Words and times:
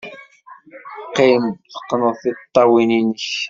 Qqim, 1.07 1.43
teqqned 1.71 2.13
tiṭṭawin-nnek. 2.21 3.25